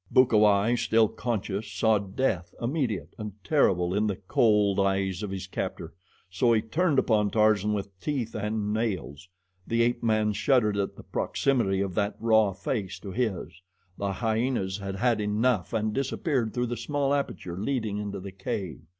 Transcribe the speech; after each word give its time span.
Bukawai, 0.11 0.73
still 0.77 1.07
conscious, 1.07 1.71
saw 1.71 1.99
death, 1.99 2.55
immediate 2.59 3.13
and 3.19 3.33
terrible, 3.43 3.93
in 3.93 4.07
the 4.07 4.15
cold 4.15 4.79
eyes 4.79 5.21
of 5.21 5.29
his 5.29 5.45
captor, 5.45 5.93
so 6.27 6.53
he 6.53 6.61
turned 6.63 6.97
upon 6.97 7.29
Tarzan 7.29 7.71
with 7.73 7.99
teeth 7.99 8.33
and 8.33 8.73
nails. 8.73 9.29
The 9.67 9.83
ape 9.83 10.01
man 10.01 10.33
shuddered 10.33 10.75
at 10.77 10.95
the 10.95 11.03
proximity 11.03 11.81
of 11.81 11.93
that 11.93 12.15
raw 12.19 12.51
face 12.53 12.97
to 12.97 13.11
his. 13.11 13.61
The 13.95 14.11
hyenas 14.13 14.79
had 14.79 14.95
had 14.95 15.21
enough 15.21 15.71
and 15.71 15.93
disappeared 15.93 16.51
through 16.51 16.65
the 16.65 16.77
small 16.77 17.13
aperture 17.13 17.59
leading 17.59 17.99
into 17.99 18.19
the 18.19 18.31
cave. 18.31 18.81